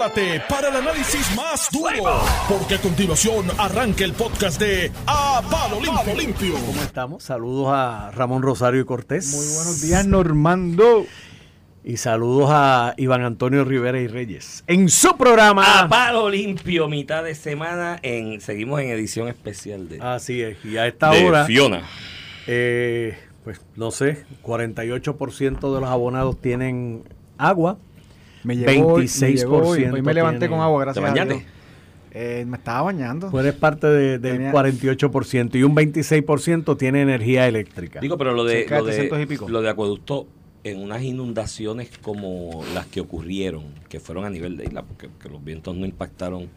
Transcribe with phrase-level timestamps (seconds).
[0.00, 5.78] prepárate para el análisis más duro, porque a continuación arranca el podcast de A Palo
[6.16, 6.54] Limpio.
[6.54, 7.22] ¿Cómo estamos?
[7.22, 9.34] Saludos a Ramón Rosario y Cortés.
[9.34, 11.04] Muy buenos días, Normando.
[11.84, 14.64] Y saludos a Iván Antonio Rivera y Reyes.
[14.66, 15.80] En su programa.
[15.80, 17.98] A palo limpio, mitad de semana.
[18.02, 20.64] En, seguimos en edición especial de, Así es.
[20.64, 21.82] Y a esta de hora, Fiona.
[22.46, 27.04] eh, pues no sé, 48% de los abonados tienen
[27.36, 27.78] agua.
[28.44, 29.84] Me llegó, hoy, me 26% llegó hoy.
[29.84, 31.34] Hoy me levanté con agua, gracias ¿Te a bañaste?
[31.34, 31.46] Dios.
[32.12, 33.30] Eh, me estaba bañando.
[33.30, 38.00] Tú eres parte de- del Tenía- 48% y un 26% tiene energía eléctrica.
[38.00, 39.48] Digo, pero lo de, lo de, 300 y pico.
[39.48, 40.26] lo de acueducto
[40.64, 45.28] en unas inundaciones como las que ocurrieron, que fueron a nivel de isla, porque que
[45.28, 46.48] los vientos no impactaron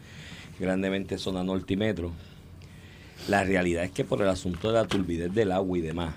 [0.58, 2.10] grandemente zona norte y metro.
[3.28, 6.14] La realidad es que por el asunto de la turbidez del agua y demás,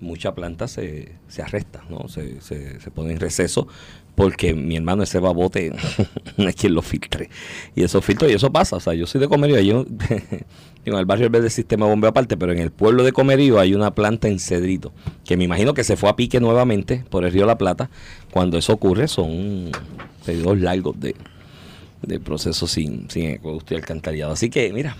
[0.00, 2.08] mucha planta se, se arresta, ¿no?
[2.08, 3.66] Se, se, pone en receso
[4.14, 5.72] porque mi hermano ese babote
[6.36, 7.28] no es quien lo filtre.
[7.74, 8.76] Y eso filtro, y eso pasa.
[8.76, 9.86] O sea, yo soy de Comerío, yo,
[10.84, 13.94] en el barrio del sistema bombeo aparte, pero en el pueblo de Comerío hay una
[13.94, 14.92] planta en Cedrito,
[15.24, 17.90] que me imagino que se fue a pique nuevamente por el río La Plata.
[18.30, 19.70] Cuando eso ocurre son
[20.24, 21.14] periodos largos de,
[22.02, 23.40] de sin, sin.
[24.30, 24.96] Así que, mira,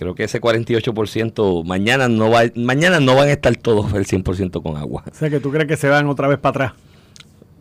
[0.00, 4.62] creo que ese 48% mañana no va mañana no van a estar todos el 100%
[4.62, 5.04] con agua.
[5.10, 6.72] O sea que tú crees que se van otra vez para atrás.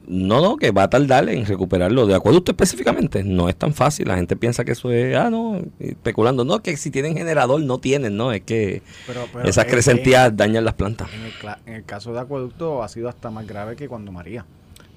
[0.07, 2.07] No, no, que va a tardar en recuperarlo.
[2.07, 4.07] De acueducto específicamente, no es tan fácil.
[4.07, 6.43] La gente piensa que eso es, ah, no, especulando.
[6.43, 10.35] No, que si tienen generador, no tienen, no, es que Pero- pero esas es- crecentías
[10.35, 11.09] dañan las plantas.
[11.13, 11.33] En el,
[11.67, 14.45] en el caso de acueducto ha sido hasta más grave que cuando María.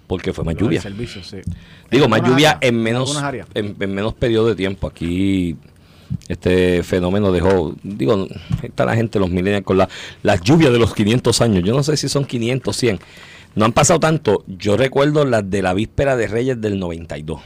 [0.06, 0.80] Porque fue más Lo lluvia.
[0.80, 1.38] servicio, sí.
[1.90, 3.22] Digo, más lluvia áreas, en menos,
[3.54, 4.86] en, en menos periodo de tiempo.
[4.86, 5.56] Aquí
[6.32, 8.26] este fenómeno dejó, digo,
[8.62, 9.88] está la gente, los millennials, con la,
[10.22, 11.64] las lluvias de los 500 años.
[11.64, 13.00] Yo no sé si son 500, 100.
[13.54, 14.44] No han pasado tanto.
[14.46, 17.40] Yo recuerdo las de la víspera de Reyes del 92.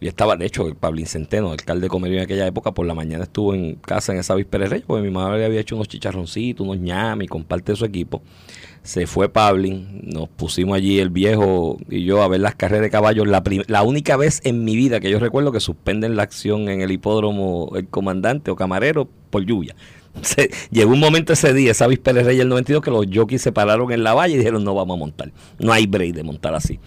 [0.00, 2.94] Y estaba, de hecho, el Pablín Centeno, alcalde de Comerío en aquella época, por la
[2.94, 5.88] mañana estuvo en casa en esa víspera de Reyes, porque mi madre había hecho unos
[5.88, 8.22] chicharroncitos, unos ñamis con parte de su equipo.
[8.82, 12.90] Se fue Pablin, nos pusimos allí el viejo y yo a ver las carreras de
[12.90, 13.26] caballos.
[13.26, 16.82] La, la única vez en mi vida que yo recuerdo que suspenden la acción en
[16.82, 19.74] el hipódromo el comandante o camarero por lluvia.
[20.70, 23.52] Llegó un momento ese día, esa víspera de Reyes del 92, que los jockeys se
[23.52, 25.32] pararon en la valla y dijeron no vamos a montar.
[25.58, 26.78] No hay break de montar así.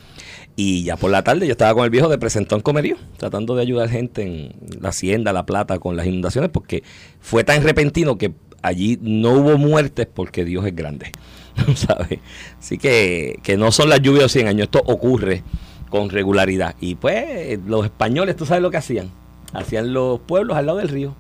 [0.62, 3.62] Y ya por la tarde yo estaba con el viejo de presentón comerío, tratando de
[3.62, 6.84] ayudar gente en la hacienda, La Plata, con las inundaciones, porque
[7.22, 11.14] fue tan repentino que allí no hubo muertes porque Dios es grande.
[11.75, 12.20] ¿sabes?
[12.59, 15.44] Así que, que no son las lluvias de 100 años, esto ocurre
[15.90, 16.76] con regularidad.
[16.81, 19.12] Y pues los españoles, ¿tú sabes lo que hacían?
[19.53, 21.16] Hacían los pueblos al lado del río.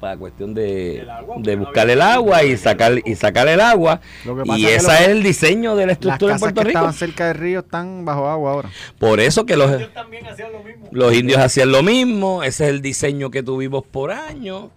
[0.00, 1.06] Para cuestión de,
[1.38, 4.00] de buscar el agua y sacar, y sacar el agua.
[4.46, 6.68] Y es que ese es el diseño de la Las estructura en casas Puerto que
[6.68, 6.78] Rico.
[6.78, 8.70] estaban cerca del río están bajo agua ahora.
[8.98, 10.88] Por eso que los, también hacían lo mismo.
[10.90, 14.70] los indios hacían lo mismo, ese es el diseño que tuvimos por años.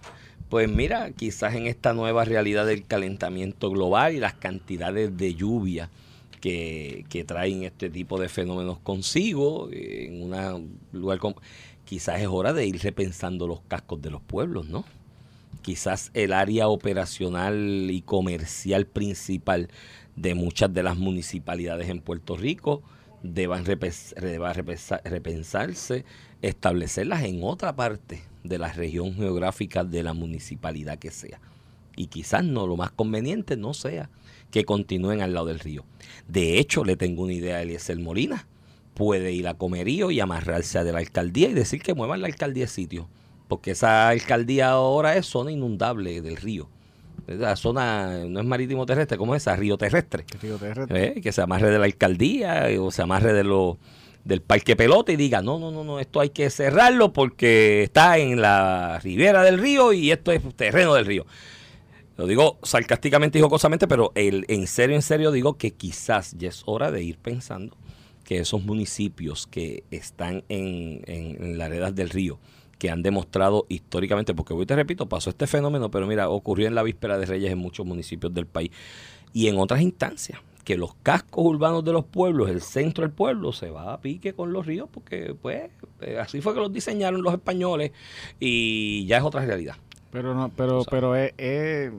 [0.50, 5.88] Pues mira, quizás en esta nueva realidad del calentamiento global y las cantidades de lluvia
[6.40, 11.36] que, que traen este tipo de fenómenos consigo, eh, en un lugar como,
[11.86, 14.84] quizás es hora de ir repensando los cascos de los pueblos, ¿no?
[15.62, 19.68] Quizás el área operacional y comercial principal
[20.16, 22.82] de muchas de las municipalidades en Puerto Rico
[23.22, 26.04] deban repensarse,
[26.42, 31.40] establecerlas en otra parte de la región geográfica de la municipalidad que sea.
[31.96, 34.10] Y quizás no, lo más conveniente no sea
[34.50, 35.84] que continúen al lado del río.
[36.28, 38.46] De hecho, le tengo una idea a Eliezer Molina.
[38.94, 42.26] Puede ir a Comerío y amarrarse a de la alcaldía y decir que muevan la
[42.26, 43.08] alcaldía de sitio.
[43.48, 46.68] Porque esa alcaldía ahora es zona inundable del río.
[47.26, 49.56] La zona no es marítimo terrestre, ¿cómo es esa?
[49.56, 50.24] Río terrestre.
[50.42, 51.06] Río terrestre.
[51.06, 51.20] ¿eh?
[51.20, 53.78] que se amarre de la alcaldía o se amarre de lo,
[54.24, 58.18] del parque pelota y diga, no, no, no, no, esto hay que cerrarlo porque está
[58.18, 61.26] en la ribera del río y esto es terreno del río.
[62.16, 66.48] Lo digo sarcásticamente y jocosamente, pero el, en serio, en serio digo que quizás ya
[66.48, 67.76] es hora de ir pensando
[68.24, 72.38] que esos municipios que están en, en, en del río,
[72.78, 76.74] que han demostrado históricamente, porque hoy te repito, pasó este fenómeno, pero mira, ocurrió en
[76.74, 78.70] la víspera de Reyes en muchos municipios del país
[79.32, 83.52] y en otras instancias, que los cascos urbanos de los pueblos, el centro del pueblo,
[83.52, 87.22] se va a pique con los ríos, porque pues eh, así fue que los diseñaron
[87.22, 87.92] los españoles
[88.40, 89.76] y ya es otra realidad.
[90.10, 90.90] Pero no, pero, O sea.
[90.90, 91.90] pero es, es,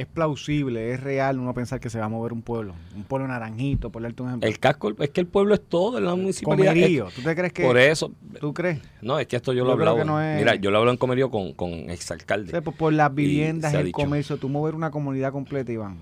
[0.00, 2.74] es plausible, es real uno pensar que se va a mover un pueblo.
[2.94, 4.48] Un pueblo naranjito, por darte un ejemplo.
[4.48, 6.72] El casco, es que el pueblo es todo en la municipalidad.
[6.74, 7.08] Comerío.
[7.14, 8.80] ¿Tú te crees que por eso, tú crees?
[9.02, 9.96] no, es que esto yo, Yo lo he creo hablado.
[9.98, 12.50] que no es- Mira, yo lo hablo en Comerío con, con O exalcalde.
[12.50, 15.98] sea, por, por las viviendas, el comercio, tú mover una comunidad completa, Iván.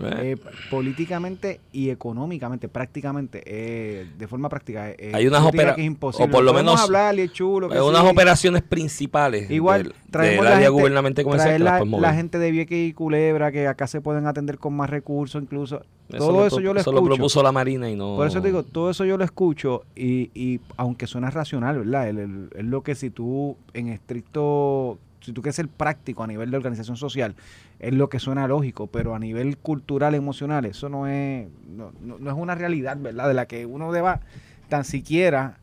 [0.00, 0.36] Eh,
[0.70, 4.90] políticamente y económicamente, prácticamente, eh, de forma práctica.
[4.90, 6.26] eh, Hay unas yo diría opera- que es imposible.
[6.26, 7.68] o por lo menos, hablar chulo.
[7.68, 8.08] que Eh, unas sí.
[8.08, 12.88] operaciones principales Igual, del, traemos del la área gente- gubernamental comercial la, gente de Vieques
[12.88, 15.82] y Culebra, que acá se pueden atender con más recursos, incluso.
[16.16, 17.08] todo lo eso yo lo eso escucho.
[17.08, 18.16] lo propuso la Marina y no...
[18.16, 22.08] Por eso te digo, todo eso yo lo escucho y, y aunque suena racional, ¿verdad?
[22.08, 26.56] Es lo que si tú en estricto, si tú quieres ser práctico a nivel de
[26.56, 27.34] organización social,
[27.78, 32.18] es lo que suena lógico, pero a nivel cultural, emocional, eso no es, no, no-
[32.18, 33.28] no es una realidad, ¿verdad?
[33.28, 34.20] De la que uno deba
[34.68, 35.58] tan siquiera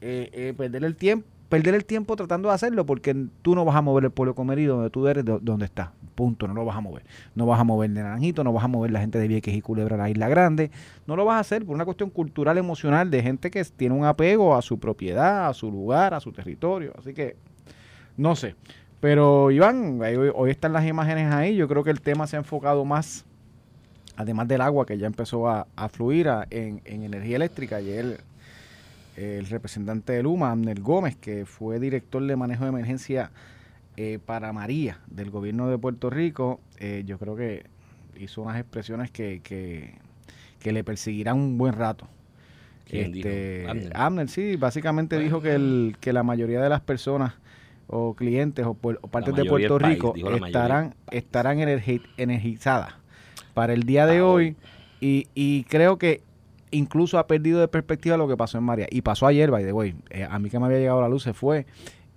[0.00, 3.12] eh, eh, perder el tiempo perder el tiempo tratando de hacerlo porque
[3.42, 5.92] tú no vas a mover el pueblo comerido donde tú eres, de- donde está.
[6.14, 7.02] Punto, no lo vas a mover.
[7.34, 9.60] No vas a mover de Naranjito, no vas a mover la gente de Vieques y
[9.60, 10.70] Culebra a la Isla Grande.
[11.08, 14.04] No lo vas a hacer por una cuestión cultural, emocional de gente que tiene un
[14.04, 16.92] apego a su propiedad, a su lugar, a su territorio.
[16.96, 17.34] Así que,
[18.16, 18.54] no sé.
[19.00, 21.56] Pero Iván, hoy, hoy están las imágenes ahí.
[21.56, 23.24] Yo creo que el tema se ha enfocado más,
[24.16, 27.76] además del agua que ya empezó a, a fluir a- en, en energía eléctrica.
[27.76, 28.20] Ayer
[29.16, 33.30] el representante de Luma, Amner Gómez, que fue director de manejo de emergencia
[33.96, 37.64] eh, para María del gobierno de Puerto Rico, eh, yo creo que
[38.18, 39.94] hizo unas expresiones que, que,
[40.58, 42.06] que le perseguirán un buen rato.
[42.90, 43.92] Este, Amner.
[43.94, 47.34] Amner, sí, básicamente dijo que, el, que la mayoría de las personas
[47.92, 50.14] o clientes o, o partes de Puerto país, Rico
[50.46, 52.94] estarán, estarán energi- energizadas
[53.52, 54.56] para el día de Ah, hoy
[55.00, 56.22] y, y creo que
[56.70, 58.86] incluso ha perdido de perspectiva lo que pasó en María.
[58.90, 59.96] Y pasó ayer, by the way.
[60.10, 61.66] Eh, a mí que me había llegado la luz se fue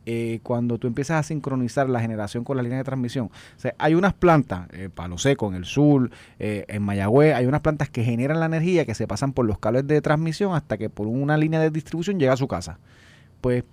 [0.05, 3.27] eh, cuando tú empiezas a sincronizar la generación con la línea de transmisión.
[3.27, 7.47] O sea, hay unas plantas, eh, Palo Seco en el sur, eh, en Mayagüez, hay
[7.47, 10.77] unas plantas que generan la energía que se pasan por los cables de transmisión hasta
[10.77, 12.77] que por una línea de distribución llega a su casa.
[13.41, 13.63] Pues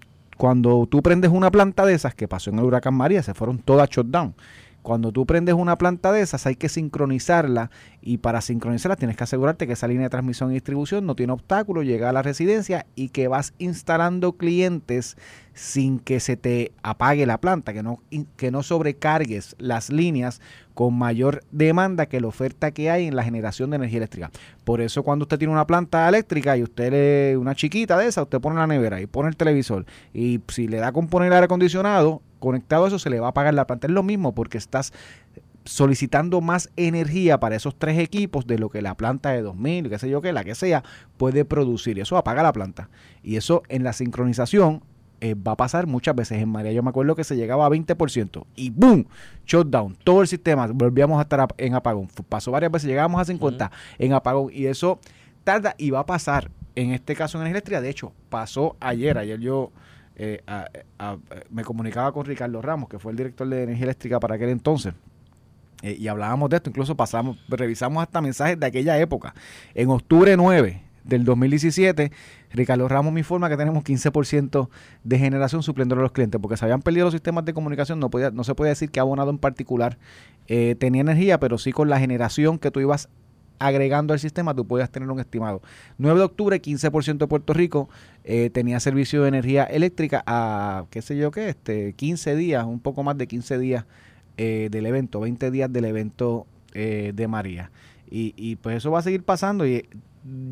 [0.41, 3.59] cuando tú prendes una planta de esas, que pasó en el huracán María, se fueron
[3.59, 4.35] todas shutdown.
[4.83, 9.25] Cuando tú prendes una planta de esas hay que sincronizarla y para sincronizarla tienes que
[9.25, 12.87] asegurarte que esa línea de transmisión y distribución no tiene obstáculo, llega a la residencia
[12.95, 15.17] y que vas instalando clientes
[15.53, 18.03] sin que se te apague la planta, que no,
[18.37, 20.41] que no sobrecargues las líneas
[20.73, 24.31] con mayor demanda que la oferta que hay en la generación de energía eléctrica.
[24.65, 28.23] Por eso cuando usted tiene una planta eléctrica y usted le, una chiquita de esa,
[28.23, 29.85] usted pone la nevera y pone el televisor
[30.15, 33.29] y si le da con poner el aire acondicionado, conectado a eso se le va
[33.29, 33.87] a apagar la planta.
[33.87, 34.93] Es lo mismo porque estás
[35.65, 39.99] solicitando más energía para esos tres equipos de lo que la planta de 2000, qué
[39.99, 40.83] sé yo qué, la que sea,
[41.17, 41.99] puede producir.
[41.99, 42.89] Y eso apaga la planta.
[43.23, 44.83] Y eso en la sincronización
[45.21, 46.41] eh, va a pasar muchas veces.
[46.43, 49.07] En María yo me acuerdo que se llegaba a 20% y ¡boom!
[49.47, 49.97] Shutdown.
[50.03, 52.09] Todo el sistema, volvíamos a estar en apagón.
[52.29, 54.99] Pasó varias veces, llegábamos a 50 en apagón y eso
[55.45, 56.51] tarda y va a pasar.
[56.75, 59.19] En este caso en energía eléctrica, de hecho, pasó ayer.
[59.19, 59.73] Ayer yo
[60.23, 60.43] eh,
[61.49, 64.93] me comunicaba con Ricardo Ramos, que fue el director de energía eléctrica para aquel entonces.
[65.83, 69.35] Eh, y hablábamos de esto, incluso pasamos, revisamos hasta mensajes de aquella época.
[69.75, 72.13] En octubre 9 del 2017,
[72.53, 74.69] Ricardo Ramos me informa que tenemos 15%
[75.05, 78.11] de generación supliendo a los clientes, porque se habían perdido los sistemas de comunicación, no,
[78.11, 79.97] podía, no se puede decir que abonado en particular
[80.49, 83.09] eh, tenía energía, pero sí con la generación que tú ibas
[83.61, 85.63] agregando al sistema, tú podías tener un estimado.
[85.99, 87.89] 9 de octubre, 15% de Puerto Rico
[88.25, 92.81] eh, tenía servicio de energía eléctrica a, qué sé yo qué, este, 15 días, un
[92.81, 93.85] poco más de 15 días
[94.37, 97.73] eh, del evento, 20 días del evento de María.
[98.11, 99.89] Y, y pues eso va a seguir pasando y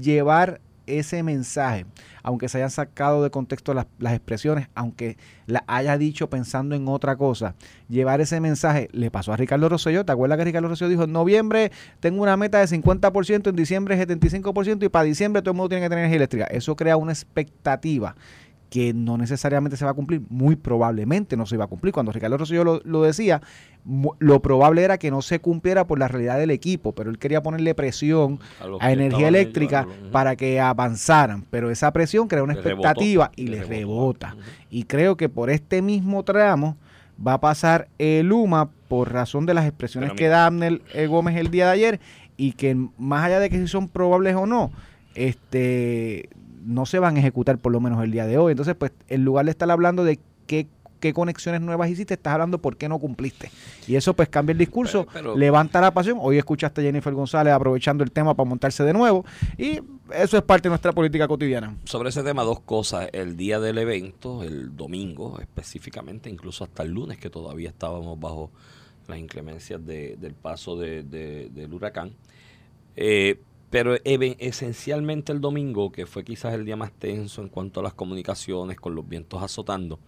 [0.01, 1.87] llevar ese mensaje,
[2.23, 5.17] aunque se hayan sacado de contexto las, expresiones, aunque
[5.47, 7.55] la haya dicho pensando en otra cosa,
[7.89, 10.05] llevar ese mensaje le pasó a Ricardo Rosselló.
[10.05, 14.07] ¿Te acuerdas que Ricardo Rosselló dijo en noviembre tengo una meta de 50%, en diciembre
[14.07, 16.45] 75% y para diciembre todo el mundo tiene que tener energía eléctrica?
[16.47, 18.15] Eso crea una expectativa
[18.71, 21.93] que no necesariamente se va a cumplir, muy probablemente no se iba a cumplir.
[21.93, 23.41] Cuando Ricardo Rosselló lo, lo decía,
[24.19, 27.43] lo probable era que no se cumpliera por la realidad del equipo, pero él quería
[27.43, 28.39] ponerle presión
[28.81, 33.31] A energía eléctrica ellos, para que avanzaran, pero esa presión crea una Le rebotó, expectativa
[33.37, 34.27] y le les rebotó.
[34.27, 34.37] rebota.
[34.71, 36.77] Y creo que por este mismo tramo
[37.27, 41.37] va a pasar el Luma por razón de las expresiones que da Abner eh, Gómez
[41.37, 42.01] el día de ayer
[42.37, 44.71] y que más allá de que si son probables o no,
[45.15, 46.29] este
[46.69, 48.53] no se van a ejecutar por lo menos el día de hoy.
[48.53, 50.69] Entonces, pues en lugar de estar hablando de qué
[51.01, 53.53] qué conexiones nuevas hiciste, estás hablando por qué no cumpliste.
[53.87, 56.19] Y eso pues cambia el discurso, Pero- pero- levanta la pasión.
[56.21, 59.25] Hoy escuchaste a Jennifer González aprovechando el tema para montarse de nuevo
[59.57, 59.79] y
[60.13, 61.77] eso es parte de nuestra política cotidiana.
[61.85, 63.09] Sobre ese tema, dos cosas.
[63.13, 68.51] El día del evento, el domingo específicamente, incluso hasta el lunes, que todavía estábamos bajo
[69.07, 72.11] las inclemencias de- del paso de- de- del huracán.
[72.97, 73.39] Eh,
[73.71, 77.95] pero esencialmente el domingo, que fue quizás el día más tenso en cuanto a las
[77.95, 79.99] comunicaciones, con los vientos azotando,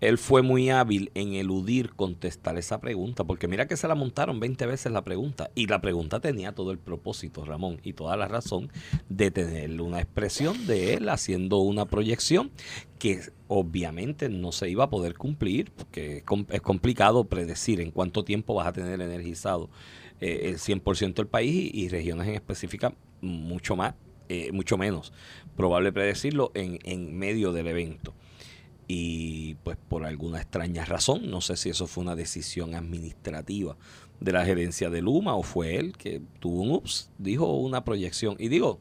[0.00, 4.38] él fue muy hábil en eludir contestar esa pregunta, porque mira que se la montaron
[4.38, 8.28] 20 veces la pregunta, y la pregunta tenía todo el propósito, Ramón, y toda la
[8.28, 8.70] razón
[9.08, 12.50] de tener una expresión de él haciendo una proyección
[12.98, 18.54] que obviamente no se iba a poder cumplir, porque es complicado predecir en cuánto tiempo
[18.54, 19.70] vas a tener energizado
[20.24, 23.94] eh, el 100% del país y, regiones en específica mucho más,
[24.30, 25.12] eh, mucho menos.
[25.54, 28.14] Probable predecirlo en, en medio del evento
[28.88, 33.76] y pues por alguna extraña razón, no sé si eso fue una decisión administrativa
[34.20, 38.36] de la gerencia de Luma o fue él que tuvo un ups, dijo una proyección.
[38.38, 38.80] Y digo,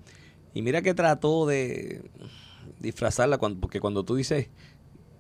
[0.53, 2.03] y mira que trató de
[2.79, 4.47] disfrazarla, cuando, porque cuando tú dices,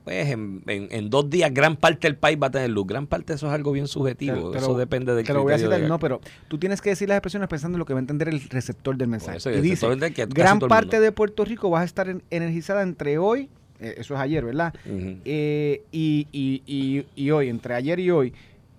[0.03, 3.33] pues en, en, dos días gran parte del país va a tener luz, gran parte
[3.33, 5.99] de eso es algo bien subjetivo, eso depende del Te lo voy a citar, no,
[5.99, 8.41] pero tú tienes que decir las expresiones pensando en lo que va a entender el
[8.49, 9.39] receptor del mensaje.
[9.57, 9.87] y dice,
[10.27, 13.49] gran parte de Puerto Rico va a estar energizada entre hoy
[13.83, 14.73] eh, eso es ayer, ¿verdad?
[14.85, 18.33] Eh, y, y, y, hoy, entre ayer y hoy,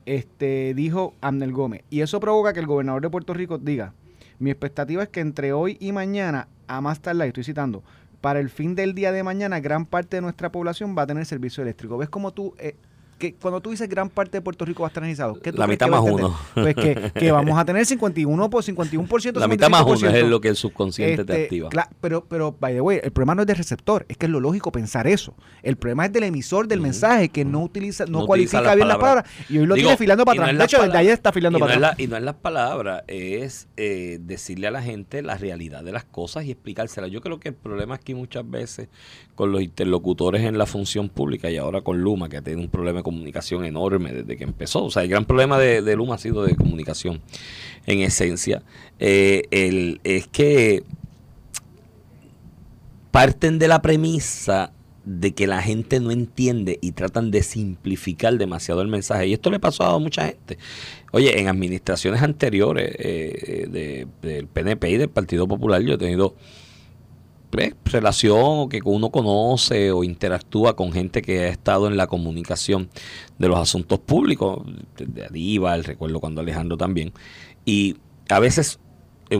[0.07, 1.83] este dijo Amnel Gómez.
[1.91, 3.93] Y eso provoca que el gobernador de Puerto Rico diga,
[4.39, 7.83] mi expectativa es que entre hoy y mañana, a más tarde, estoy citando,
[8.25, 11.27] para el fin del día de mañana, gran parte de nuestra población va a tener
[11.27, 11.99] servicio eléctrico.
[11.99, 12.75] ¿Ves cómo tú eh,
[13.19, 15.67] que cuando tú dices gran parte de Puerto Rico va a estar energizado, ¿qué La
[15.67, 16.37] mitad más uno.
[16.55, 19.39] Pues que, vamos a tener 51 por 51%.
[19.39, 21.89] La mitad más uno es lo que el subconsciente te este, activa.
[22.01, 24.41] pero, pero, by the way, el problema no es del receptor, es que es lo
[24.41, 25.35] lógico pensar eso.
[25.63, 29.25] El problema es del emisor del mensaje que no utiliza, no, cualifica bien las palabras.
[29.49, 30.59] Y hoy lo tiene filando para atrás.
[30.59, 31.95] de hecho, desde ayer está filando para atrás.
[31.99, 36.05] y no es las palabras, es eh, decirle a la gente la realidad de las
[36.05, 37.11] cosas y explicárselas.
[37.11, 38.89] Yo creo que el problema aquí muchas veces
[39.35, 43.03] con los interlocutores en la función pública y ahora con Luma, que tiene un problema
[43.05, 44.85] comunicación enorme desde que empezó.
[44.85, 47.21] O sea, el gran problema de, Luma ha sido de comunicación
[47.87, 48.63] en esencia.
[48.99, 50.83] Eh, el, es que
[53.13, 54.73] parten de la premisa
[55.05, 59.29] de que la gente no entiende y tratan de simplificar demasiado el mensaje.
[59.29, 60.59] Y esto le pasó a mucha gente.
[61.13, 66.35] Oye, en administraciones anteriores eh, del PNP y del Partido Popular yo he tenido
[67.85, 72.91] relación que uno conoce o interactúa con gente que ha estado en la comunicación
[73.39, 74.63] de los asuntos públicos,
[74.97, 77.13] de el recuerdo cuando Alejandro también,
[77.65, 77.97] y
[78.29, 78.79] a veces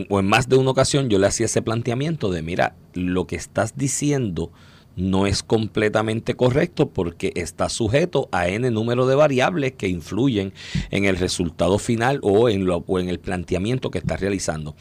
[0.09, 3.35] o en más de una ocasión yo le hacía ese planteamiento de, mira, lo que
[3.35, 4.51] estás diciendo
[4.95, 10.53] no es completamente correcto porque está sujeto a n número de variables que influyen
[10.89, 14.75] en el resultado final o en, lo, o en el planteamiento que estás realizando.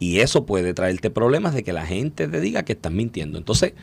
[0.00, 3.38] Y eso puede traerte problemas de que la gente te diga que estás mintiendo.
[3.38, 3.74] Entonces,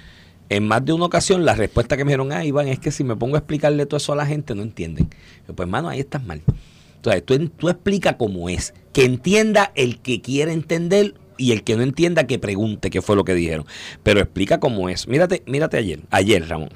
[0.50, 3.04] en más de una ocasión, la respuesta que me dieron, ah, Iván, es que si
[3.04, 5.10] me pongo a explicarle todo eso a la gente, no entienden.
[5.46, 6.42] pues, hermano, ahí estás mal.
[6.96, 8.74] Entonces, tú, tú explica cómo es.
[8.94, 13.16] Que entienda el que quiere entender y el que no entienda que pregunte qué fue
[13.16, 13.68] lo que dijeron.
[14.02, 15.08] Pero explica cómo es.
[15.08, 16.70] Mírate, mírate ayer, ayer, Ramón.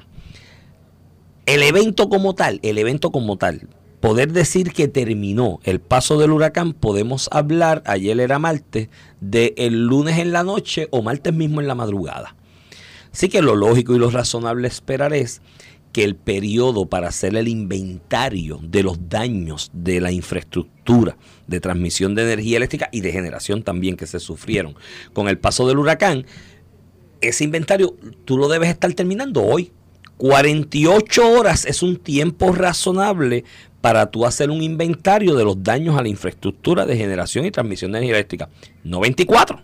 [1.46, 3.68] El evento como tal, el evento como tal,
[4.02, 8.88] poder decir que terminó el paso del huracán, podemos hablar, ayer era martes,
[9.20, 12.34] de el lunes en la noche o martes mismo en la madrugada.
[13.12, 15.40] Así que lo lógico y lo razonable esperar es
[15.92, 21.16] que el periodo para hacer el inventario de los daños de la infraestructura
[21.46, 24.74] de transmisión de energía eléctrica y de generación también que se sufrieron
[25.12, 26.26] con el paso del huracán,
[27.20, 27.94] ese inventario
[28.24, 29.70] tú lo debes estar terminando hoy.
[30.18, 33.44] 48 horas es un tiempo razonable
[33.82, 37.92] para tú hacer un inventario de los daños a la infraestructura de generación y transmisión
[37.92, 38.48] de energía eléctrica.
[38.84, 39.60] No 24.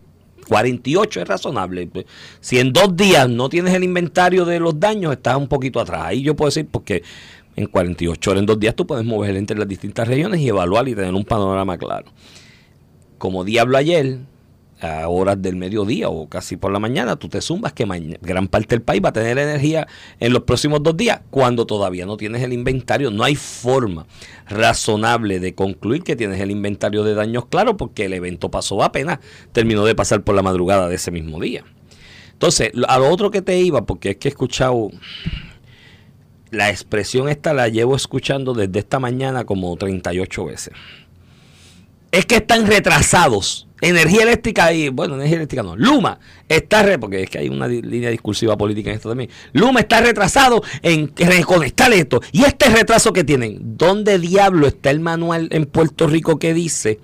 [0.49, 1.89] 48 es razonable.
[2.41, 6.03] Si en dos días no tienes el inventario de los daños, estás un poquito atrás.
[6.07, 7.03] Ahí yo puedo decir porque
[7.55, 10.89] en 48 horas, en dos días, tú puedes mover entre las distintas regiones y evaluar
[10.89, 12.11] y tener un panorama claro.
[13.19, 14.19] Como diablo ayer,
[14.81, 17.87] a horas del mediodía o casi por la mañana, tú te zumbas que
[18.23, 19.87] gran parte del país va a tener energía
[20.21, 23.11] en los próximos dos días cuando todavía no tienes el inventario.
[23.11, 24.07] No hay forma
[24.49, 29.19] razonable de concluir que tienes el inventario de daños claro porque el evento pasó apenas,
[29.53, 31.65] terminó de pasar por la madrugada de ese mismo día.
[32.33, 34.91] Entonces, a lo otro que te iba, porque es que he escuchado
[36.51, 40.73] la expresión esta la llevo escuchando desde esta mañana como 38 veces.
[42.11, 47.23] Es que están retrasados Energía eléctrica y, bueno, energía eléctrica no, Luma está, re, porque
[47.23, 49.31] es que hay una línea discursiva política en esto también.
[49.53, 52.21] Luma está retrasado en reconectar esto.
[52.33, 56.99] Y este retraso que tienen, ¿dónde diablo está el manual en Puerto Rico que dice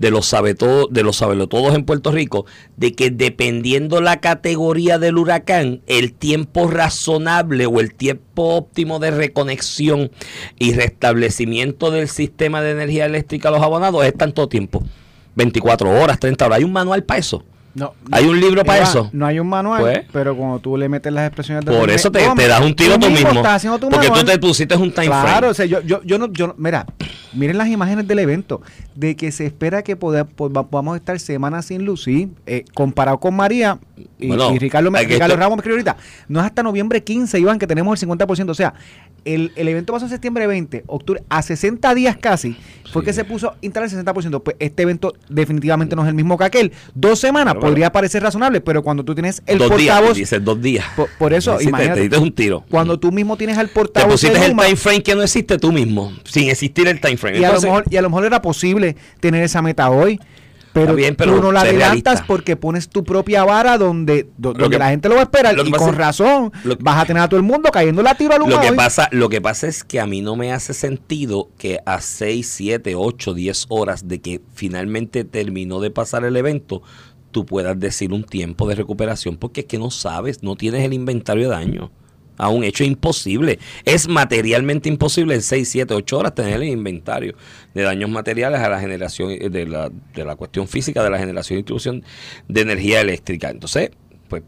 [0.00, 2.46] de los sabe de los todos en Puerto Rico,
[2.78, 9.10] de que dependiendo la categoría del huracán, el tiempo razonable o el tiempo óptimo de
[9.10, 10.10] reconexión
[10.58, 14.82] y restablecimiento del sistema de energía eléctrica a los abonados es tanto tiempo.
[15.34, 16.58] 24 horas, 30 horas.
[16.58, 17.44] Hay un manual para eso.
[17.74, 19.10] No, ¿Hay un libro para Eva, eso?
[19.12, 20.00] No hay un manual, Pues.
[20.12, 23.10] pero cuando tú le metes las expresiones de Por eso te, das un tiro tú
[23.10, 23.30] mismo.
[23.30, 25.46] estás tu Porque tú te pusiste un time Claro, frame.
[25.48, 26.86] o sea, yo, yo, yo no, yo no- mira,
[27.32, 28.60] miren las imágenes del evento,
[28.94, 30.52] de que se espera que poder, pues,
[30.96, 33.78] estar semanas sin luz, sí, eh, comparado con María
[34.18, 35.96] y, Bueno, y Ricardo, Ricardo Ramos me escribió ahorita,
[36.28, 38.74] no es hasta noviembre 15, Iván, que tenemos el 50%, o sea,
[39.24, 42.56] el, el evento pasó en septiembre 20, octubre, a 60 días casi,
[42.92, 43.06] fue Sí.
[43.06, 46.44] que se puso instalar el 60%, pues este evento definitivamente no es el mismo que
[46.44, 47.70] aquel, dos semanas Pero bueno.
[47.72, 50.86] podría parecer razonable, pero cuando tú tienes el dos días, portavoz, dices dos días.
[50.96, 52.64] por, por eso, imagínate, te un tiro.
[52.70, 55.58] cuando tú mismo tienes al te portavoz pusiste de el time frame que no existe
[55.58, 57.38] tú mismo, sin existir el time frame.
[57.38, 60.18] y, a lo mejor, y a lo mejor era posible tener esa meta hoy,
[60.72, 64.78] pero, bien, pero tú no la adelantas porque pones tu propia vara donde, donde que-
[64.78, 67.28] la gente lo va a esperar y con es- razón lo- vas a tener a
[67.28, 68.76] todo el mundo cayendo la tiro a Luma Lo que, hoy.
[68.76, 72.48] pasa, lo que pasa es que a mí no me hace sentido que a 6,
[72.48, 76.82] 7, 8, 10 horas de que finalmente terminó de pasar el evento,
[77.32, 80.92] tú puedas decir un tiempo de recuperación, porque es que no sabes, no tienes el
[80.92, 81.90] inventario de daño.
[82.40, 83.58] A un hecho imposible.
[83.84, 87.34] Es materialmente imposible en 6, 7, 8 horas tener el inventario
[87.74, 91.18] de daños materiales a la generación eh, de la, de la cuestión física, de la
[91.18, 92.02] generación y distribución
[92.48, 93.50] de energía eléctrica.
[93.50, 93.90] Entonces,
[94.28, 94.42] pues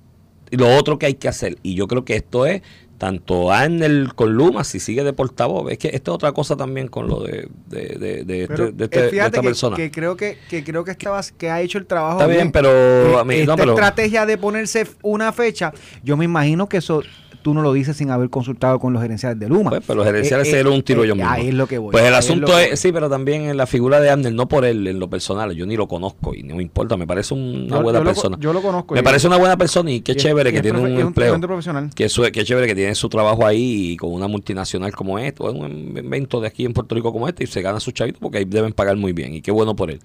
[0.51, 2.63] lo otro que hay que hacer, y yo creo que esto es
[2.99, 6.87] tanto Arnel con Luma, si sigue de portavoz, es que esta es otra cosa también
[6.87, 9.47] con lo de, de, de, de Pero, este- de eh, este- de fíjate esta que,
[9.49, 9.77] persona.
[9.77, 13.19] que creo que, que creo que estabas que ha hecho el trabajo Está bien, pero
[13.19, 15.73] a mí- esta no, pero- estrategia de ponerse una fecha
[16.05, 17.03] yo me imagino que eso
[17.43, 20.07] tú no lo dices sin haber consultado con los gerenciales de Luma Pues, pero los
[20.07, 21.31] gerenciales Eh, se eh, dieron un tiro eh, yo mismo.
[21.31, 24.01] ahí es lo que voy Pues el asunto es, sí, pero también en la figura
[24.01, 26.63] de Arnel, no por él, en lo personal, yo ni lo conozco y no me
[26.63, 28.37] importa, me parece una buena persona.
[28.41, 31.41] yo lo conozco Me parece una buena persona y qué chévere que tiene un empleo.
[31.41, 35.55] profesional que chévere que tiene su trabajo ahí y con una multinacional como esto, es
[35.57, 38.39] un evento de aquí en Puerto Rico como este y se gana su chavito porque
[38.39, 40.01] ahí deben pagar muy bien y qué bueno por él.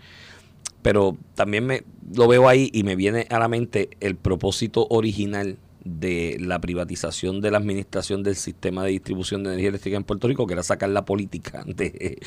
[0.82, 1.84] Pero también me
[2.16, 7.42] lo veo ahí y me viene a la mente el propósito original de la privatización
[7.42, 10.64] de la administración del sistema de distribución de energía eléctrica en Puerto Rico, que era
[10.64, 12.20] sacar la política de,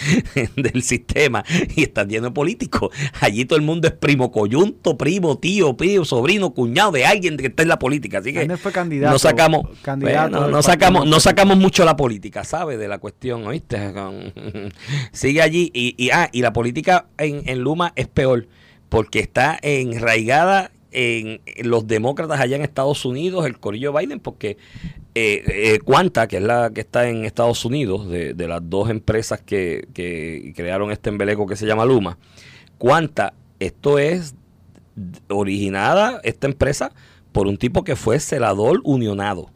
[0.57, 2.95] del sistema y está lleno de políticos.
[3.21, 7.47] Allí todo el mundo es primo coyunto, primo, tío, tío, sobrino, cuñado de alguien que
[7.49, 8.19] está en la política.
[8.19, 12.45] Así que fue candidato, no sacamos, candidato bueno, no sacamos, no sacamos mucho la política,
[12.45, 12.79] ¿sabes?
[12.79, 13.93] De la cuestión, ¿oíste?
[15.13, 18.49] Sigue allí y, y, ah, y la política en, en Luma es peor
[18.89, 24.57] porque está enraigada en, los demócratas allá en Estados Unidos, el corillo Biden, porque
[25.15, 29.89] eh, eh, que es la que está en Estados Unidos, de, las dos empresas que,
[29.95, 32.19] que crearon este embeleco que se llama Luma,
[32.79, 34.35] Quanta, esto es
[35.29, 36.93] originada, esta empresa,
[37.33, 39.51] por un tipo que fue celador unionado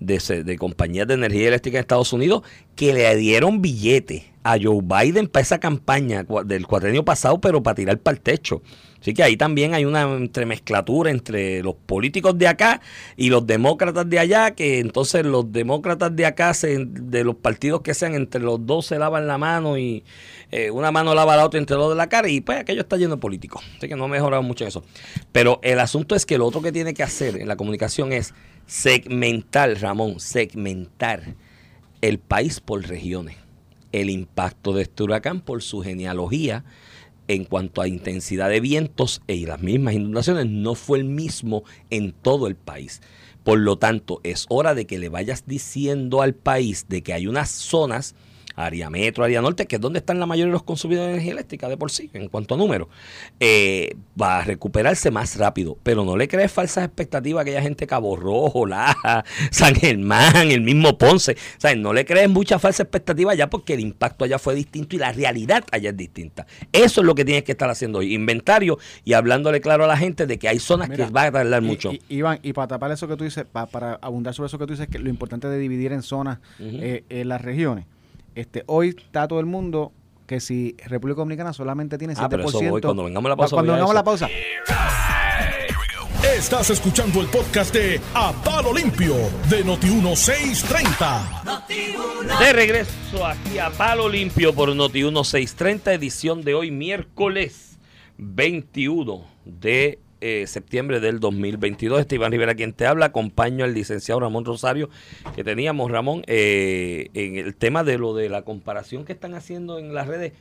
[0.00, 2.42] de, compañías de energía eléctrica en Estados Unidos
[2.74, 7.74] que le dieron billete a Joe Biden para esa campaña del cuatrenio pasado, pero para
[7.74, 8.62] tirar para el techo.
[9.00, 12.82] Así que ahí también hay una entremezclatura entre los políticos de acá
[13.16, 17.94] y los demócratas de allá, que entonces los demócratas de acá, de los partidos que
[17.94, 20.04] sean, entre los dos se lavan la mano y
[20.50, 22.98] eh, una mano lava la otra entre los de la cara y pues aquello está
[22.98, 23.64] lleno de políticos.
[23.78, 24.84] Así que no ha mejorado mucho eso.
[25.32, 28.34] Pero el asunto es que lo otro que tiene que hacer en la comunicación es
[28.66, 31.36] segmentar, Ramón, segmentar
[32.02, 33.36] el país por regiones.
[33.92, 36.64] El impacto de este huracán por su genealogía
[37.34, 42.12] en cuanto a intensidad de vientos y las mismas inundaciones no fue el mismo en
[42.12, 43.00] todo el país.
[43.44, 47.26] Por lo tanto, es hora de que le vayas diciendo al país de que hay
[47.26, 48.16] unas zonas,
[48.66, 51.32] área metro, área norte, que es donde están la mayoría de los consumidores de energía
[51.32, 52.88] eléctrica de por sí, en cuanto a número,
[53.38, 55.76] eh, va a recuperarse más rápido.
[55.82, 60.60] Pero no le crees falsas expectativas a aquella gente Cabo Rojo, Laja, San Germán, el
[60.60, 61.32] mismo Ponce.
[61.32, 64.96] O sea, no le crees mucha falsa expectativa allá porque el impacto allá fue distinto
[64.96, 66.46] y la realidad allá es distinta.
[66.72, 68.14] Eso es lo que tienes que estar haciendo hoy.
[68.14, 71.32] Inventario y hablándole claro a la gente de que hay zonas Mira, que va a
[71.32, 71.92] tardar Y- mucho.
[71.92, 74.66] y- Iván, y para tapar eso que tú dices, pa- para abundar sobre eso que
[74.66, 77.86] tú dices, que lo importante de dividir en zonas eh, en las regiones.
[78.34, 79.92] Este, hoy está todo el mundo
[80.26, 82.18] que si República Dominicana solamente tiene 7%.
[82.20, 84.28] Ah, pero eso voy, cuando vengamos a la pausa Cuando vengamos a la pausa.
[86.22, 89.14] Estás escuchando el podcast de A Palo Limpio
[89.48, 92.38] de Noti1630.
[92.38, 97.78] De regreso aquí a Palo Limpio por Noti 1630, edición de hoy, miércoles
[98.18, 102.00] 21 de eh, septiembre del 2022.
[102.00, 103.06] Este Iván Rivera quien te habla.
[103.06, 104.90] Acompaño al licenciado Ramón Rosario,
[105.34, 109.78] que teníamos, Ramón, eh, en el tema de lo de la comparación que están haciendo
[109.78, 110.32] en las redes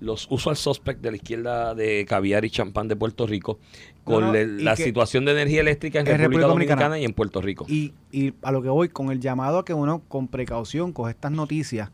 [0.00, 3.58] los usual suspect de la izquierda de caviar y champán de Puerto Rico
[4.04, 7.02] con No, no, la situación de energía eléctrica en República, República Dominicana, Dominicana.
[7.02, 7.66] y en Puerto Rico.
[7.68, 11.10] Y, y a lo que voy, con el llamado a que uno con precaución coge
[11.10, 11.90] estas noticias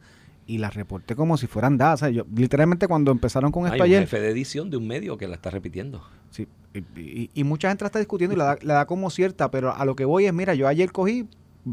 [0.46, 2.02] y las reporte como si fueran dadas.
[2.02, 4.76] O sea, yo, literalmente cuando empezaron con Hay esto un ayer, jefe de edición de
[4.76, 6.02] un medio que la está repitiendo.
[6.30, 9.50] sí, Y, y mucha gente la está discutiendo y la da, la da como cierta,
[9.50, 11.28] pero a lo que voy es, mira, yo ayer cogí,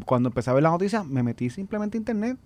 [0.05, 2.37] cuando empecé a ver la noticia, me metí simplemente a internet.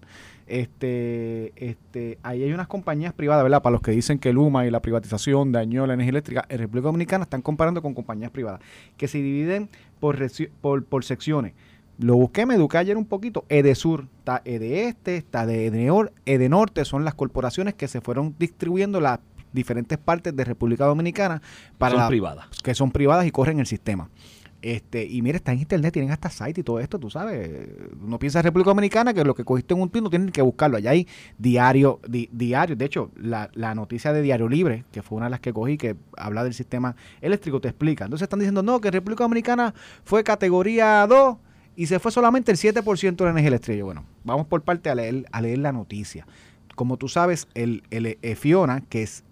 [0.48, 3.62] Este, este, ahí hay unas compañías privadas, ¿verdad?
[3.62, 6.86] Para los que dicen que Luma y la privatización dañó la energía eléctrica, en República
[6.86, 8.62] Dominicana están comparando con compañías privadas
[8.98, 10.18] que se dividen por,
[10.62, 11.54] por, por secciones.
[11.98, 13.46] Lo busqué, me eduqué ayer un poquito.
[13.48, 19.20] Edesur, está Este, está de Edenor, Edenorte, son las corporaciones que se fueron distribuyendo las
[19.56, 21.41] diferentes partes de República Dominicana
[21.80, 22.46] para Son la- privadas.
[22.63, 24.10] que son privadas y corren el sistema.
[24.62, 27.68] Este, y mira, está en internet, tienen hasta site y todo esto, tú sabes.
[28.04, 30.41] Uno piensa en República Dominicana que lo que cogiste en un tuit no tienen que
[30.41, 30.78] buscarlo.
[30.78, 32.76] Allá hay diario, di- diario.
[32.76, 35.78] De hecho, la, la noticia de Diario Libre, que fue una de las que cogí,
[35.78, 38.06] que habla del sistema eléctrico, te explica.
[38.06, 41.38] Entonces están diciendo, no, que República Dominicana fue categoría 2
[41.76, 43.84] y se fue solamente el 7% de la energía eléctrica.
[43.84, 46.26] Bueno, vamos por parte a leer, a leer la noticia.
[46.74, 49.24] Como tú sabes, el, el eh, Fiona, que es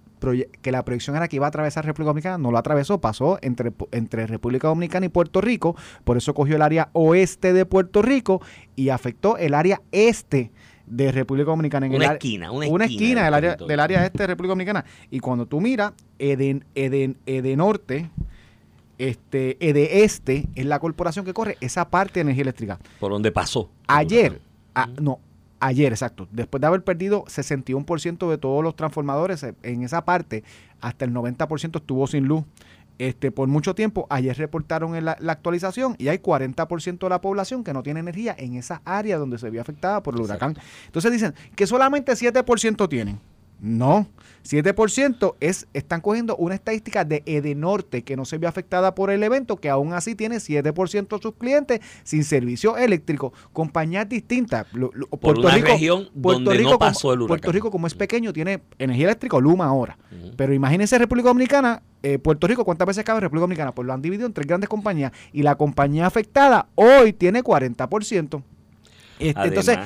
[0.61, 3.71] que la proyección era que iba a atravesar República Dominicana, no lo atravesó, pasó entre,
[3.91, 8.41] entre República Dominicana y Puerto Rico, por eso cogió el área oeste de Puerto Rico
[8.75, 10.51] y afectó el área este
[10.85, 11.85] de República Dominicana.
[11.85, 14.51] En Una el esquina, una una esquina esquina del área, del área este de República
[14.51, 14.85] Dominicana.
[15.11, 18.09] Y cuando tú miras, Eden, Eden, Edenorte,
[18.97, 19.57] este,
[20.03, 22.79] Este es la corporación que corre esa parte de energía eléctrica.
[22.99, 23.69] Por donde pasó.
[23.87, 24.39] Ayer,
[24.75, 25.19] a- no,
[25.63, 30.43] ayer, exacto, después de haber perdido 61% de todos los transformadores eh, en esa parte,
[30.81, 32.43] hasta el 90% estuvo sin luz.
[32.99, 37.21] Este, por mucho tiempo, ayer reportaron en la, la actualización y hay 40% de la
[37.21, 40.55] población que no tiene energía en esa área donde se vio afectada por el huracán.
[40.85, 43.19] Entonces dicen que solamente 7% tienen.
[43.65, 44.07] No,
[44.45, 49.23] 7% es, están cogiendo una estadística de Edenorte que no se vio afectada por el
[49.23, 53.31] evento, que aún así tiene 7% de sus clientes sin servicio eléctrico.
[53.53, 54.67] Compañías distintas.
[54.73, 57.27] Lo- lo- Por una región donde no como- pasó el huracán.
[57.39, 59.97] Puerto Rico, como es pequeño, tiene energía eléctrica Luma ahora.
[60.35, 63.73] Pero imagínense República Dominicana, eh, Puerto Rico, ¿cuántas veces cabe República Dominicana?
[63.73, 68.43] Pues lo han dividido en tres grandes compañías y la compañía afectada hoy tiene 40%.
[69.19, 69.77] Este, entonces,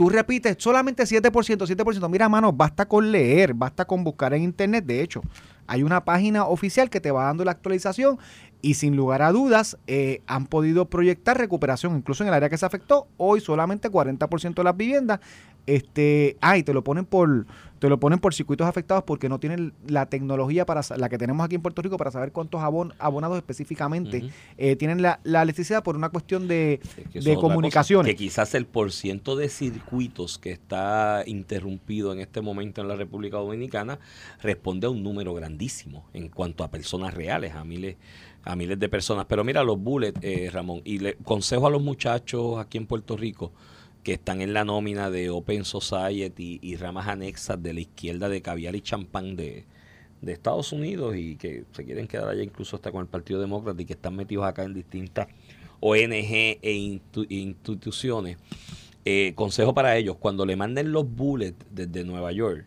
[0.00, 2.08] tú repites solamente 7%, 7%.
[2.08, 4.86] Mira, mano, basta con leer, basta con buscar en internet.
[4.86, 5.20] De hecho,
[5.66, 8.18] hay una página oficial que te va dando la actualización
[8.62, 12.56] y sin lugar a dudas eh, han podido proyectar recuperación, incluso en el área que
[12.56, 13.08] se afectó.
[13.18, 15.20] Hoy solamente 40% de las viviendas.
[15.66, 17.44] Este, ah, te lo ponen por
[17.80, 21.44] te lo ponen por circuitos afectados porque no tienen la tecnología para la que tenemos
[21.44, 25.82] aquí en Puerto Rico para saber cuántos abon- abonados específicamente eh, tienen la, la electricidad
[25.82, 28.12] por una cuestión de, Es que de cosa, comunicaciones.
[28.12, 33.38] Que quizás el porciento de circuitos que está interrumpido en este momento en la República
[33.38, 33.98] Dominicana
[34.42, 37.96] responde a un número grandísimo en cuanto a personas reales, a miles,
[38.44, 39.24] a miles de personas.
[39.26, 43.16] Pero mira los bullets, eh, Ramón, y le consejo a los muchachos aquí en Puerto
[43.16, 43.52] Rico
[44.02, 48.42] que están en la nómina de Open Society y ramas anexas de la izquierda de
[48.42, 49.64] caviar y champán de,
[50.22, 53.80] de Estados Unidos y que se quieren quedar allá incluso hasta con el Partido Demócrata
[53.80, 55.28] y que están metidos acá en distintas
[55.80, 58.36] ONG e instituciones.
[59.04, 62.66] Eh, consejo para ellos, cuando le manden los bullets desde Nueva York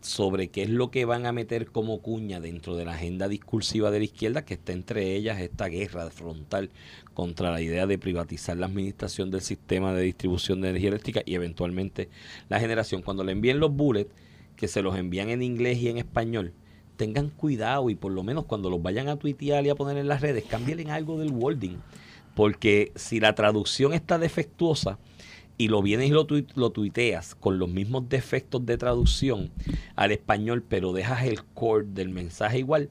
[0.00, 3.90] sobre qué es lo que van a meter como cuña dentro de la agenda discursiva
[3.90, 6.70] de la izquierda, que está entre ellas esta guerra frontal
[7.14, 11.34] contra la idea de privatizar la administración del sistema de distribución de energía eléctrica y
[11.34, 12.08] eventualmente
[12.48, 13.02] la generación.
[13.02, 14.12] Cuando le envíen los bullets,
[14.56, 16.52] que se los envían en inglés y en español,
[16.96, 20.08] tengan cuidado y por lo menos cuando los vayan a tuitear y a poner en
[20.08, 21.76] las redes, cámbienle algo del wording.
[22.34, 24.98] Porque si la traducción está defectuosa
[25.58, 29.50] y lo vienes y lo, tui- lo tuiteas con los mismos defectos de traducción
[29.96, 32.88] al español, pero dejas el core del mensaje igual,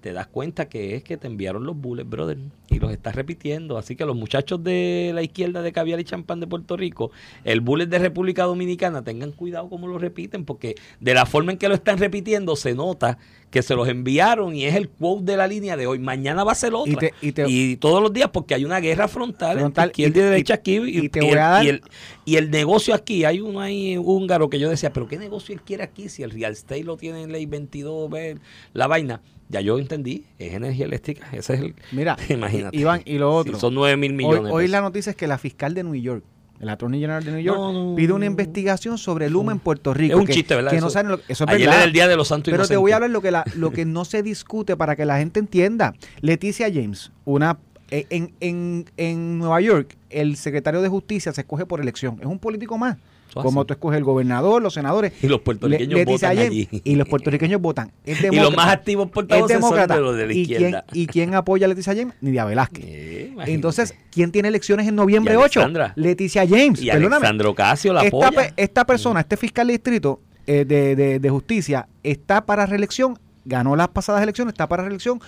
[0.00, 2.38] te das cuenta que es que te enviaron los bullets, brother,
[2.70, 3.78] y los estás repitiendo.
[3.78, 7.10] Así que los muchachos de la izquierda de caviar y champán de Puerto Rico,
[7.44, 11.58] el bullet de República Dominicana, tengan cuidado cómo lo repiten, porque de la forma en
[11.58, 13.18] que lo están repitiendo se nota
[13.50, 15.98] que se los enviaron y es el quote de la línea de hoy.
[15.98, 16.92] Mañana va a ser otra.
[16.92, 20.18] Y te- y te- todos los días, porque hay una guerra frontal, Frontal, entre izquierda
[20.18, 20.76] y, y- derecha aquí.
[20.76, 21.82] Y, te el, dar- y el-
[22.26, 25.62] y el negocio aquí, hay uno ahí húngaro que yo decía, pero ¿qué negocio él
[25.62, 26.08] quiere aquí?
[26.10, 28.36] Si el real estate lo tiene en ley 22, ve,
[28.74, 29.22] la vaina.
[29.50, 31.26] Ya yo entendí, es energía eléctrica.
[31.32, 31.74] Ese es el.
[31.92, 32.76] Mira, imagínate.
[32.76, 33.58] Iván, y lo Sí, otro.
[33.60, 34.52] son 9 mil Hoy, millones.
[34.52, 34.70] hoy pesos.
[34.72, 36.22] la noticia es que la fiscal de New York,
[36.60, 39.94] el Attorney General de New York, No, no, pide una investigación sobre Luma en Puerto
[39.94, 40.14] Rico.
[40.16, 40.72] Es un que- chiste, ¿verdad?
[40.72, 41.76] Que no saben lo- eso es Ayer verdad.
[41.76, 42.96] era el Día de los Santos Pero te voy a Inocentes.
[42.96, 45.94] hablar lo que, la, lo que no se discute para que la gente entienda.
[46.20, 47.58] Leticia James, una
[47.90, 52.18] eh, en, en, en Nueva York, el secretario de Justicia se escoge por elección.
[52.20, 52.98] Es un político más.
[53.40, 55.12] Eso Como tú escoges el gobernador, los senadores.
[55.22, 56.68] Y los puertorriqueños Le- Leticia votan allí.
[56.84, 57.92] Y los puertorriqueños votan.
[58.04, 60.84] Es Y los más activos es portavoces son de los de la ¿Y quién, izquierda.
[60.92, 62.14] ¿Y quién apoya a Leticia James?
[62.20, 62.84] Nidia Velázquez.
[62.86, 63.34] Eh.
[63.46, 65.60] Entonces, ¿quién tiene elecciones en noviembre Y 8?
[65.60, 65.92] Alexandra.
[65.96, 66.80] Leticia James.
[66.82, 67.16] y Perdóname.
[67.16, 68.52] Alexandro Casio la esta, apoya.
[68.56, 73.76] esta persona, este fiscal de distrito eh, de, de- de justicia, está para reelección, ganó
[73.76, 75.20] las pasadas elecciones, está para reelección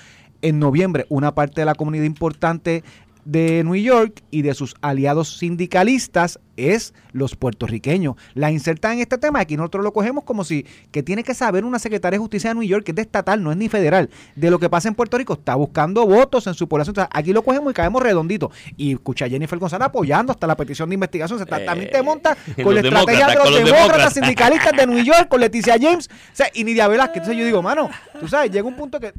[0.42, 2.82] en noviembre una parte de la comunidad importante
[3.24, 8.16] de New York y de sus aliados sindicalistas es los puertorriqueños.
[8.34, 11.64] La insertan en este tema, aquí nosotros lo cogemos como si que tiene que saber
[11.64, 14.10] una secretaria de justicia de New York, que es de estatal, no es ni federal,
[14.36, 16.94] de lo que pasa en Puerto Rico, está buscando votos en su población.
[17.10, 18.50] aquí lo cogemos y caemos redondito.
[18.76, 21.38] Y escucha a Jennifer González apoyando hasta la petición de investigación.
[21.38, 25.02] Se está, también te eh, monta con la estrategia de los, demócratas, sindicalistas de New
[25.04, 27.18] York, con Leticia James o sea, y Nidia Velázquez.
[27.18, 29.12] Entonces yo digo, mano, tú sabes, llega un punto que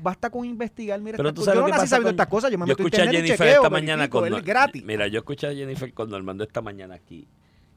[0.00, 1.00] basta con investigar.
[1.00, 2.50] Mira, pero tú sabes yo no nací sabiendo estas cosas.
[2.50, 4.28] Yo, me yo escuché a Jennifer esta mañana con.
[4.42, 4.84] Gratis.
[4.84, 7.26] Mira, yo escuché a Jennifer cuando Armando esta mañana aquí.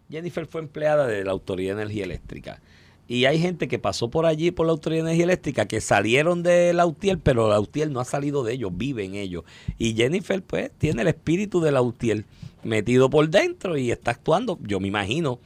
[0.10, 2.62] Jennifer fue empleada de la Autoridad de Energía Eléctrica.
[3.08, 6.44] Y hay gente que pasó por allí por la Autoridad de Energía Eléctrica que salieron
[6.44, 9.44] de la UTIEL, pero la UTIEL no ha salido de ellos, vive en ellos.
[9.78, 12.26] Y Jennifer, pues, tiene el espíritu de la UTIEL
[12.64, 15.40] metido por dentro y está actuando, yo me imagino,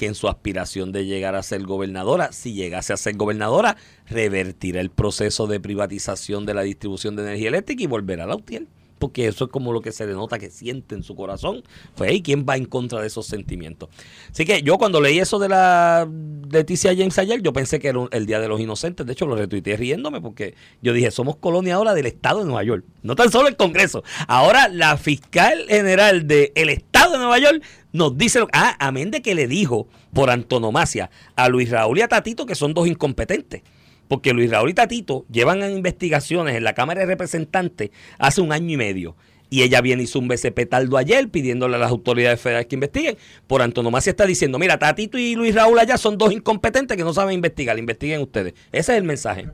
[0.00, 3.76] que en su aspiración de llegar a ser gobernadora, si llegase a ser gobernadora,
[4.08, 8.36] revertirá el proceso de privatización de la distribución de energía eléctrica y volverá a la
[8.36, 8.66] UTIEL
[9.00, 11.64] porque eso es como lo que se denota que siente en su corazón.
[11.96, 13.88] Pues, ¿y quién va en contra de esos sentimientos?
[14.30, 16.08] Así que yo cuando leí eso de la
[16.50, 19.06] Leticia James ayer, yo pensé que era el Día de los Inocentes.
[19.06, 22.62] De hecho, lo retuiteé riéndome porque yo dije, somos colonia ahora del Estado de Nueva
[22.62, 22.84] York.
[23.02, 24.04] No tan solo el Congreso.
[24.28, 29.34] Ahora la fiscal general del Estado de Nueva York nos dice, ah, amén de que
[29.34, 33.62] le dijo por antonomasia a Luis Raúl y a Tatito que son dos incompetentes
[34.10, 38.72] porque Luis Raúl y Tatito llevan investigaciones en la Cámara de Representantes hace un año
[38.72, 39.14] y medio.
[39.50, 43.16] Y ella viene hizo un BCP taldo ayer pidiéndole a las autoridades federales que investiguen.
[43.46, 47.14] Por antonomasia está diciendo, mira, Tatito y Luis Raúl allá son dos incompetentes que no
[47.14, 48.54] saben investigar, investiguen ustedes.
[48.72, 49.46] Ese es el mensaje.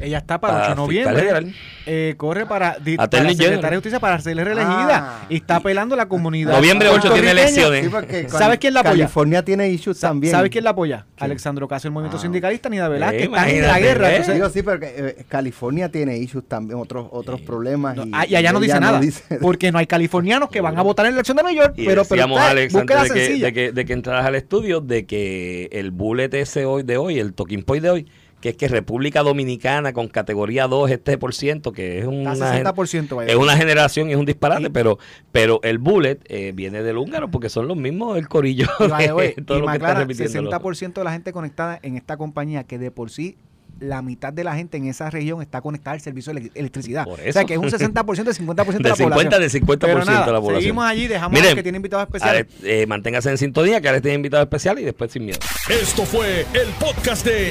[0.00, 1.54] Ella está para, el 8 de noviembre.
[1.86, 4.98] Eh, corre para, para Secretaria de Justicia para ser reelegida.
[4.98, 5.26] Ah.
[5.28, 6.52] y está apelando a la comunidad.
[6.52, 7.90] Noviembre 8 tiene elecciones.
[8.28, 8.92] ¿Sabes quién la apoya?
[8.92, 10.32] California tiene issues también.
[10.32, 11.06] ¿Sabes quién la apoya?
[11.16, 12.20] Alexandro Casio, el movimiento ah.
[12.20, 14.10] sindicalista, Nida Velázquez, que está en la guerra.
[14.10, 17.96] Entonces, digo, sí, pero eh, California tiene issues también, otros otros problemas.
[17.96, 19.00] y, ah, y, allá no dice nada.
[19.40, 21.74] porque no hay californianos que van a votar en la elección de Nueva York.
[21.76, 25.68] pero, pero Alex, antes de que, de, que, de que entraras al estudio, de que
[25.72, 28.06] el bullet ese hoy de hoy, el talking point de hoy,
[28.40, 33.36] que es que República Dominicana con categoría 2 este por ciento, que es una, es
[33.36, 34.98] una generación y es un disparate, pero
[35.32, 38.66] pero el bullet eh, viene del húngaro porque son los mismos el corillo.
[38.78, 43.10] Y, todo lo que 60% de la gente conectada en esta compañía que de por
[43.10, 43.36] sí
[43.80, 47.06] la mitad de la gente en esa región está conectada al servicio de electricidad.
[47.08, 49.40] O sea, que es un 60% de 50% de, la 50, población.
[49.40, 50.54] De 50% de la población.
[50.56, 52.46] Seguimos allí, dejamos a que tiene invitados especiales.
[52.62, 55.38] Eh, manténgase en sintonía, que ahora tiene invitados especiales y después sin miedo.
[55.68, 57.50] Esto fue el podcast de